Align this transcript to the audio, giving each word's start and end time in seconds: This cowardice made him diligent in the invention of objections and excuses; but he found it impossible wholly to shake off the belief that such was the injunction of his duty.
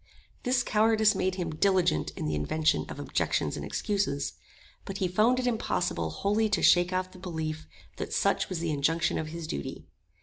This 0.41 0.63
cowardice 0.63 1.13
made 1.13 1.35
him 1.35 1.51
diligent 1.51 2.09
in 2.17 2.25
the 2.25 2.33
invention 2.33 2.87
of 2.89 2.97
objections 2.99 3.55
and 3.55 3.63
excuses; 3.63 4.33
but 4.83 4.97
he 4.97 5.07
found 5.07 5.39
it 5.39 5.45
impossible 5.45 6.09
wholly 6.09 6.49
to 6.49 6.63
shake 6.63 6.91
off 6.91 7.11
the 7.11 7.19
belief 7.19 7.67
that 7.97 8.11
such 8.11 8.49
was 8.49 8.57
the 8.57 8.71
injunction 8.71 9.19
of 9.19 9.27
his 9.27 9.45
duty. 9.45 9.85